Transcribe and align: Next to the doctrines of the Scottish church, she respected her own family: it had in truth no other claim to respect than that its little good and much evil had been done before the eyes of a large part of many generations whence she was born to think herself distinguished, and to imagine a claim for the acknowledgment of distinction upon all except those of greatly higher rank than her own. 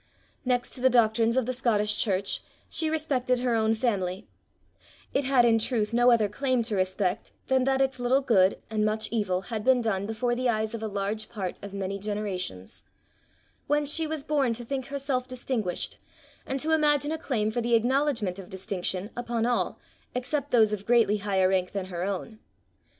Next 0.43 0.71
to 0.73 0.81
the 0.81 0.89
doctrines 0.89 1.37
of 1.37 1.45
the 1.45 1.53
Scottish 1.53 1.95
church, 1.95 2.41
she 2.67 2.89
respected 2.89 3.41
her 3.41 3.53
own 3.53 3.75
family: 3.75 4.27
it 5.13 5.25
had 5.25 5.45
in 5.45 5.59
truth 5.59 5.93
no 5.93 6.09
other 6.09 6.27
claim 6.27 6.63
to 6.63 6.75
respect 6.75 7.33
than 7.49 7.65
that 7.65 7.81
its 7.81 7.99
little 7.99 8.21
good 8.21 8.59
and 8.67 8.83
much 8.83 9.09
evil 9.11 9.41
had 9.41 9.63
been 9.63 9.79
done 9.79 10.07
before 10.07 10.33
the 10.33 10.49
eyes 10.49 10.73
of 10.73 10.81
a 10.81 10.87
large 10.87 11.29
part 11.29 11.59
of 11.61 11.71
many 11.71 11.99
generations 11.99 12.81
whence 13.67 13.93
she 13.93 14.07
was 14.07 14.23
born 14.23 14.53
to 14.53 14.65
think 14.65 14.87
herself 14.87 15.27
distinguished, 15.27 15.99
and 16.47 16.59
to 16.61 16.71
imagine 16.71 17.11
a 17.11 17.17
claim 17.19 17.51
for 17.51 17.61
the 17.61 17.75
acknowledgment 17.75 18.39
of 18.39 18.49
distinction 18.49 19.11
upon 19.15 19.45
all 19.45 19.77
except 20.15 20.49
those 20.49 20.73
of 20.73 20.87
greatly 20.87 21.17
higher 21.17 21.47
rank 21.49 21.73
than 21.73 21.85
her 21.93 22.03
own. 22.05 22.39